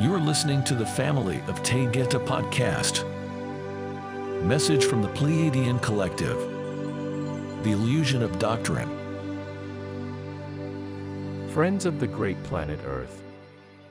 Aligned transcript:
You 0.00 0.14
are 0.14 0.18
listening 0.18 0.64
to 0.64 0.74
the 0.74 0.86
family 0.86 1.42
of 1.46 1.62
Taygeta 1.62 2.24
podcast. 2.24 3.04
Message 4.42 4.86
from 4.86 5.02
the 5.02 5.10
Pleiadian 5.10 5.82
Collective. 5.82 6.38
The 7.62 7.72
illusion 7.72 8.22
of 8.22 8.38
doctrine. 8.38 8.88
Friends 11.50 11.84
of 11.84 12.00
the 12.00 12.06
great 12.06 12.42
planet 12.44 12.80
Earth. 12.86 13.22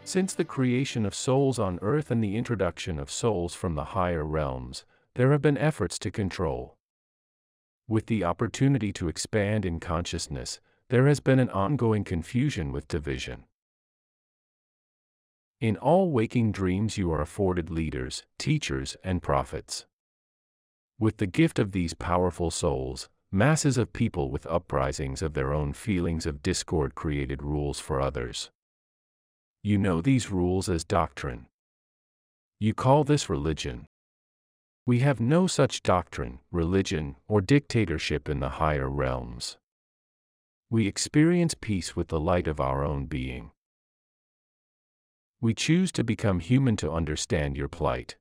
Since 0.04 0.34
the 0.34 0.44
creation 0.44 1.06
of 1.06 1.14
souls 1.14 1.60
on 1.60 1.78
Earth 1.84 2.10
and 2.10 2.24
the 2.24 2.38
introduction 2.38 2.98
of 2.98 3.12
souls 3.12 3.54
from 3.54 3.76
the 3.76 3.94
higher 3.94 4.26
realms, 4.26 4.86
there 5.14 5.32
have 5.32 5.44
been 5.44 5.60
efforts 5.60 6.00
to 6.00 6.10
control. 6.10 6.76
With 7.88 8.08
the 8.08 8.24
opportunity 8.24 8.92
to 8.94 9.10
expand 9.10 9.64
in 9.64 9.80
consciousness, 9.80 10.60
there 10.88 11.06
has 11.06 11.20
been 11.20 11.38
an 11.38 11.52
ongoing 11.52 12.04
confusion 12.04 12.72
with 12.72 12.88
division. 12.88 13.44
In 15.62 15.76
all 15.76 16.10
waking 16.10 16.54
dreams, 16.54 16.98
you 16.98 17.12
are 17.12 17.20
afforded 17.20 17.70
leaders, 17.70 18.24
teachers, 18.38 18.96
and 19.04 19.22
prophets. 19.22 19.86
With 20.98 21.18
the 21.18 21.28
gift 21.28 21.60
of 21.60 21.74
these 21.74 21.94
powerful 21.94 22.50
souls, 22.50 23.10
masses 23.30 23.78
of 23.78 23.92
people 23.92 24.32
with 24.32 24.46
uprisings 24.48 25.22
of 25.22 25.34
their 25.34 25.54
own 25.54 25.74
feelings 25.74 26.26
of 26.26 26.42
discord 26.42 26.96
created 26.96 27.44
rules 27.44 27.78
for 27.78 28.00
others. 28.00 28.52
You 29.62 29.78
know 29.78 30.00
these 30.00 30.32
rules 30.32 30.70
as 30.70 30.86
doctrine. 30.86 31.48
You 32.62 32.74
call 32.74 33.04
this 33.04 33.30
religion. 33.30 33.86
We 34.86 35.00
have 35.00 35.20
no 35.20 35.46
such 35.46 35.84
doctrine, 35.84 36.40
religion, 36.52 37.18
or 37.28 37.42
dictatorship 37.42 38.30
in 38.30 38.40
the 38.40 38.50
higher 38.50 38.90
realms. 38.90 39.58
We 40.70 40.88
experience 40.88 41.54
peace 41.54 41.98
with 41.98 42.08
the 42.08 42.20
light 42.20 42.48
of 42.48 42.62
our 42.62 42.86
own 42.86 43.08
being. 43.08 43.52
We 45.42 45.54
choose 45.54 45.94
to 45.94 46.04
become 46.04 46.42
human 46.42 46.76
to 46.78 46.92
understand 46.92 47.56
your 47.56 47.70
plight. 47.70 48.18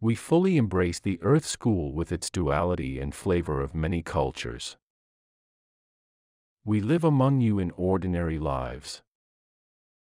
We 0.00 0.16
fully 0.16 0.56
embrace 0.56 0.98
the 0.98 1.20
Earth 1.22 1.44
School 1.44 1.92
with 1.92 2.10
its 2.10 2.30
duality 2.30 2.98
and 2.98 3.14
flavor 3.14 3.60
of 3.60 3.74
many 3.74 4.02
cultures. 4.02 4.76
We 6.64 6.80
live 6.80 7.04
among 7.04 7.42
you 7.42 7.60
in 7.60 7.70
ordinary 7.76 8.38
lives. 8.38 9.02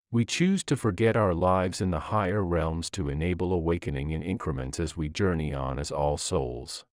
We 0.09 0.23
choose 0.23 0.64
to 0.66 0.78
forget 0.78 1.17
our 1.17 1.34
lives 1.34 1.82
in 1.82 1.92
the 1.92 2.00
higher 2.00 2.42
realms 2.42 2.89
to 2.92 3.10
enable 3.10 3.52
awakening 3.52 4.12
in 4.12 4.23
increments 4.23 4.80
as 4.80 4.95
we 4.95 5.10
journey 5.10 5.54
on 5.54 5.78
as 5.78 5.92
all 5.92 6.16
souls. 6.16 6.86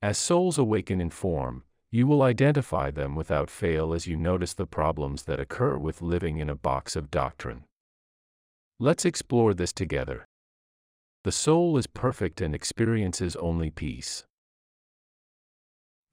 As 0.00 0.16
souls 0.16 0.56
awaken 0.56 1.02
in 1.02 1.10
form, 1.10 1.64
you 1.96 2.06
will 2.06 2.20
identify 2.20 2.90
them 2.90 3.14
without 3.14 3.48
fail 3.48 3.94
as 3.94 4.06
you 4.06 4.18
notice 4.18 4.52
the 4.52 4.66
problems 4.66 5.22
that 5.22 5.40
occur 5.40 5.78
with 5.78 6.02
living 6.02 6.36
in 6.36 6.50
a 6.50 6.54
box 6.54 6.94
of 6.94 7.10
doctrine. 7.10 7.64
Let's 8.78 9.06
explore 9.06 9.54
this 9.54 9.72
together. 9.72 10.26
The 11.24 11.32
soul 11.32 11.78
is 11.78 11.86
perfect 11.86 12.42
and 12.42 12.54
experiences 12.54 13.34
only 13.36 13.70
peace. 13.70 14.26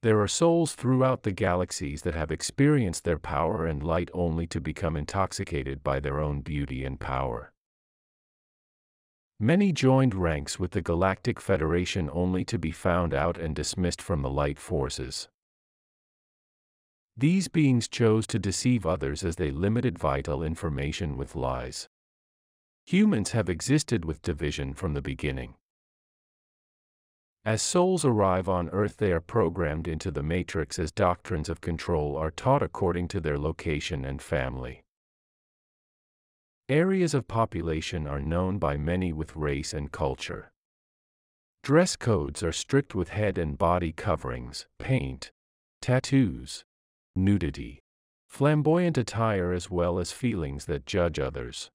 There 0.02 0.22
are 0.22 0.26
souls 0.26 0.74
throughout 0.74 1.22
the 1.22 1.32
galaxies 1.32 2.00
that 2.00 2.14
have 2.14 2.30
experienced 2.30 3.04
their 3.04 3.18
power 3.18 3.66
and 3.66 3.82
light 3.82 4.08
only 4.14 4.46
to 4.46 4.62
become 4.62 4.96
intoxicated 4.96 5.84
by 5.84 6.00
their 6.00 6.18
own 6.18 6.40
beauty 6.40 6.82
and 6.86 6.98
power. 6.98 7.52
Many 9.38 9.70
joined 9.70 10.14
ranks 10.14 10.58
with 10.58 10.70
the 10.70 10.80
Galactic 10.80 11.38
Federation 11.42 12.08
only 12.10 12.42
to 12.46 12.58
be 12.58 12.70
found 12.70 13.12
out 13.12 13.36
and 13.36 13.54
dismissed 13.54 14.00
from 14.00 14.22
the 14.22 14.30
light 14.30 14.58
forces. 14.58 15.28
These 17.16 17.48
beings 17.48 17.86
chose 17.86 18.26
to 18.28 18.38
deceive 18.38 18.84
others 18.84 19.24
as 19.24 19.36
they 19.36 19.52
limited 19.52 19.98
vital 19.98 20.42
information 20.42 21.16
with 21.16 21.36
lies. 21.36 21.88
Humans 22.86 23.30
have 23.30 23.48
existed 23.48 24.04
with 24.04 24.20
division 24.20 24.74
from 24.74 24.94
the 24.94 25.02
beginning. 25.02 25.54
As 27.44 27.62
souls 27.62 28.04
arrive 28.04 28.48
on 28.48 28.68
Earth, 28.70 28.96
they 28.96 29.12
are 29.12 29.20
programmed 29.20 29.86
into 29.86 30.10
the 30.10 30.22
matrix 30.22 30.78
as 30.78 30.90
doctrines 30.90 31.48
of 31.48 31.60
control 31.60 32.16
are 32.16 32.30
taught 32.30 32.62
according 32.62 33.08
to 33.08 33.20
their 33.20 33.38
location 33.38 34.04
and 34.04 34.20
family. 34.20 34.82
Areas 36.68 37.12
of 37.12 37.28
population 37.28 38.06
are 38.06 38.20
known 38.20 38.58
by 38.58 38.76
many 38.76 39.12
with 39.12 39.36
race 39.36 39.74
and 39.74 39.92
culture. 39.92 40.50
Dress 41.62 41.96
codes 41.96 42.42
are 42.42 42.52
strict 42.52 42.94
with 42.94 43.10
head 43.10 43.38
and 43.38 43.56
body 43.56 43.92
coverings, 43.92 44.66
paint, 44.78 45.30
tattoos, 45.82 46.64
nudity, 47.16 47.82
flamboyant 48.28 48.98
attire, 48.98 49.52
as 49.52 49.70
well 49.70 49.98
as 49.98 50.12
feelings 50.12 50.66
that 50.66 50.86
judge 50.86 51.18
others. 51.18 51.70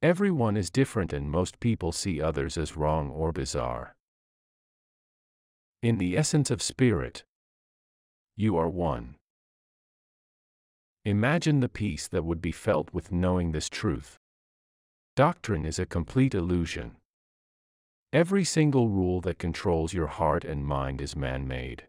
Everyone 0.00 0.56
is 0.56 0.70
different, 0.70 1.12
and 1.12 1.30
most 1.30 1.58
people 1.58 1.90
see 1.90 2.22
others 2.22 2.56
as 2.56 2.76
wrong 2.76 3.10
or 3.10 3.32
bizarre. 3.32 3.96
In 5.82 5.98
the 5.98 6.16
essence 6.16 6.50
of 6.50 6.62
spirit, 6.62 7.24
you 8.36 8.56
are 8.56 8.68
one. 8.68 9.16
Imagine 11.04 11.60
the 11.60 11.68
peace 11.68 12.06
that 12.06 12.24
would 12.24 12.40
be 12.40 12.52
felt 12.52 12.92
with 12.92 13.10
knowing 13.10 13.50
this 13.50 13.68
truth. 13.68 14.18
Doctrine 15.16 15.64
is 15.64 15.78
a 15.78 15.86
complete 15.86 16.34
illusion. 16.34 16.96
Every 18.12 18.44
single 18.44 18.88
rule 18.88 19.20
that 19.22 19.38
controls 19.38 19.92
your 19.92 20.06
heart 20.06 20.44
and 20.44 20.64
mind 20.64 21.00
is 21.00 21.16
man 21.16 21.48
made. 21.48 21.88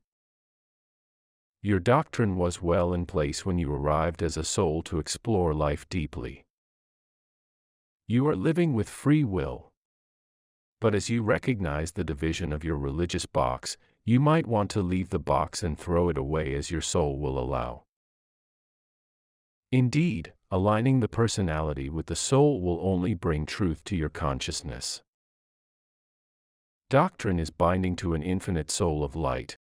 Your 1.61 1.79
doctrine 1.79 2.37
was 2.37 2.61
well 2.61 2.93
in 2.93 3.05
place 3.05 3.45
when 3.45 3.57
you 3.57 3.73
arrived 3.73 4.23
as 4.23 4.37
a 4.37 4.45
soul 4.45 4.81
to 4.83 4.97
explore 4.97 5.53
life 5.53 5.87
deeply. 5.89 6.45
You 8.07 8.27
are 8.29 8.35
living 8.35 8.73
with 8.73 8.87
free 8.87 9.25
will. 9.25 9.71
But 10.79 10.95
as 10.95 11.09
you 11.09 11.21
recognize 11.21 11.91
the 11.91 12.05
division 12.05 12.53
of 12.53 12.63
your 12.63 12.77
religious 12.77 13.25
box, 13.25 13.75
you 14.05 14.21
might 14.21 14.47
want 14.47 14.71
to 14.71 14.81
leave 14.81 15.09
the 15.09 15.19
box 15.19 15.61
and 15.61 15.77
throw 15.77 16.07
it 16.07 16.17
away 16.17 16.55
as 16.55 16.71
your 16.71 16.81
soul 16.81 17.19
will 17.19 17.37
allow. 17.37 17.83
Indeed, 19.71 20.33
aligning 20.49 21.01
the 21.01 21.09
personality 21.09 21.89
with 21.89 22.05
the 22.05 22.15
soul 22.15 22.61
will 22.61 22.79
only 22.81 23.13
bring 23.13 23.45
truth 23.45 23.83
to 23.83 23.97
your 23.97 24.09
consciousness. 24.09 25.03
Doctrine 26.89 27.37
is 27.37 27.51
binding 27.51 27.97
to 27.97 28.13
an 28.13 28.23
infinite 28.23 28.71
soul 28.71 29.03
of 29.03 29.15
light. 29.15 29.57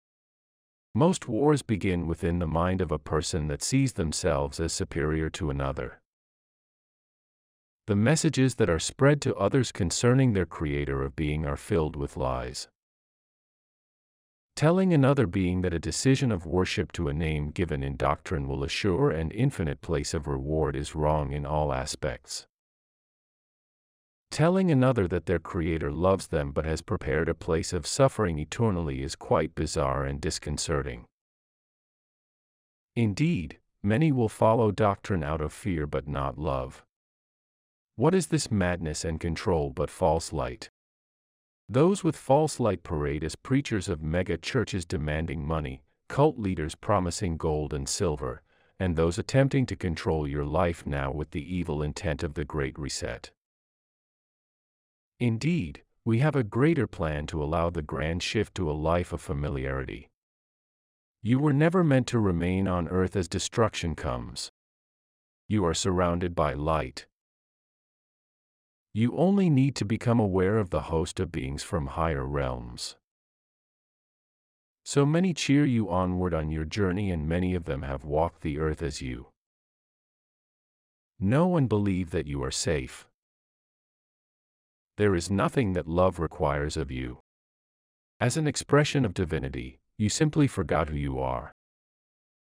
Most 0.98 1.28
wars 1.28 1.62
begin 1.62 2.08
within 2.08 2.40
the 2.40 2.46
mind 2.48 2.80
of 2.80 2.90
a 2.90 2.98
person 2.98 3.46
that 3.46 3.62
sees 3.62 3.92
themselves 3.92 4.58
as 4.58 4.72
superior 4.72 5.30
to 5.30 5.48
another. 5.48 6.00
The 7.86 7.94
messages 7.94 8.56
that 8.56 8.68
are 8.68 8.80
spread 8.80 9.20
to 9.20 9.36
others 9.36 9.70
concerning 9.70 10.32
their 10.32 10.44
creator 10.44 11.04
of 11.04 11.14
being 11.14 11.46
are 11.46 11.56
filled 11.56 11.94
with 11.94 12.16
lies. 12.16 12.66
Telling 14.56 14.92
another 14.92 15.28
being 15.28 15.60
that 15.60 15.72
a 15.72 15.78
decision 15.78 16.32
of 16.32 16.46
worship 16.46 16.90
to 16.94 17.06
a 17.06 17.14
name 17.14 17.52
given 17.52 17.84
in 17.84 17.96
doctrine 17.96 18.48
will 18.48 18.64
assure 18.64 19.12
an 19.12 19.30
infinite 19.30 19.80
place 19.80 20.14
of 20.14 20.26
reward 20.26 20.74
is 20.74 20.96
wrong 20.96 21.30
in 21.30 21.46
all 21.46 21.72
aspects. 21.72 22.47
Telling 24.30 24.70
another 24.70 25.08
that 25.08 25.26
their 25.26 25.38
Creator 25.38 25.90
loves 25.90 26.28
them 26.28 26.52
but 26.52 26.64
has 26.64 26.82
prepared 26.82 27.28
a 27.28 27.34
place 27.34 27.72
of 27.72 27.86
suffering 27.86 28.38
eternally 28.38 29.02
is 29.02 29.16
quite 29.16 29.54
bizarre 29.54 30.04
and 30.04 30.20
disconcerting. 30.20 31.06
Indeed, 32.94 33.58
many 33.82 34.12
will 34.12 34.28
follow 34.28 34.70
doctrine 34.70 35.24
out 35.24 35.40
of 35.40 35.52
fear 35.52 35.86
but 35.86 36.06
not 36.06 36.38
love. 36.38 36.84
What 37.96 38.14
is 38.14 38.28
this 38.28 38.50
madness 38.50 39.04
and 39.04 39.18
control 39.18 39.70
but 39.70 39.90
false 39.90 40.32
light? 40.32 40.70
Those 41.68 42.04
with 42.04 42.16
false 42.16 42.60
light 42.60 42.82
parade 42.82 43.24
as 43.24 43.34
preachers 43.34 43.88
of 43.88 44.02
mega 44.02 44.38
churches 44.38 44.84
demanding 44.84 45.44
money, 45.44 45.82
cult 46.08 46.38
leaders 46.38 46.74
promising 46.74 47.36
gold 47.36 47.74
and 47.74 47.88
silver, 47.88 48.42
and 48.78 48.94
those 48.94 49.18
attempting 49.18 49.66
to 49.66 49.76
control 49.76 50.28
your 50.28 50.44
life 50.44 50.86
now 50.86 51.10
with 51.10 51.32
the 51.32 51.56
evil 51.56 51.82
intent 51.82 52.22
of 52.22 52.34
the 52.34 52.44
Great 52.44 52.78
Reset. 52.78 53.30
Indeed, 55.20 55.82
we 56.04 56.20
have 56.20 56.36
a 56.36 56.44
greater 56.44 56.86
plan 56.86 57.26
to 57.26 57.42
allow 57.42 57.70
the 57.70 57.82
grand 57.82 58.22
shift 58.22 58.54
to 58.54 58.70
a 58.70 58.72
life 58.72 59.12
of 59.12 59.20
familiarity. 59.20 60.08
You 61.22 61.40
were 61.40 61.52
never 61.52 61.82
meant 61.82 62.06
to 62.08 62.20
remain 62.20 62.68
on 62.68 62.88
earth 62.88 63.16
as 63.16 63.28
destruction 63.28 63.96
comes. 63.96 64.50
You 65.48 65.64
are 65.66 65.74
surrounded 65.74 66.34
by 66.34 66.52
light. 66.52 67.06
You 68.94 69.16
only 69.16 69.50
need 69.50 69.74
to 69.76 69.84
become 69.84 70.20
aware 70.20 70.58
of 70.58 70.70
the 70.70 70.82
host 70.82 71.18
of 71.20 71.32
beings 71.32 71.62
from 71.62 71.88
higher 71.88 72.24
realms. 72.24 72.96
So 74.84 75.04
many 75.04 75.34
cheer 75.34 75.64
you 75.64 75.90
onward 75.90 76.32
on 76.32 76.50
your 76.50 76.64
journey, 76.64 77.10
and 77.10 77.28
many 77.28 77.54
of 77.54 77.64
them 77.64 77.82
have 77.82 78.04
walked 78.04 78.40
the 78.42 78.58
earth 78.58 78.82
as 78.82 79.02
you. 79.02 79.26
Know 81.20 81.56
and 81.56 81.68
believe 81.68 82.10
that 82.10 82.26
you 82.26 82.42
are 82.42 82.50
safe. 82.50 83.06
There 84.98 85.14
is 85.14 85.30
nothing 85.30 85.74
that 85.74 85.86
love 85.86 86.18
requires 86.18 86.76
of 86.76 86.90
you. 86.90 87.20
As 88.18 88.36
an 88.36 88.48
expression 88.48 89.04
of 89.04 89.14
divinity, 89.14 89.78
you 89.96 90.08
simply 90.08 90.48
forgot 90.48 90.88
who 90.88 90.96
you 90.96 91.20
are. 91.20 91.52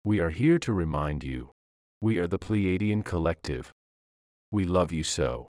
We 0.03 0.19
are 0.19 0.31
here 0.31 0.59
to 0.59 0.73
remind 0.73 1.23
you. 1.23 1.51
We 2.01 2.17
are 2.17 2.27
the 2.27 2.37
Pleiadian 2.37 3.05
Collective. 3.05 3.71
We 4.51 4.65
love 4.65 4.91
you 4.91 5.05
so. 5.05 5.50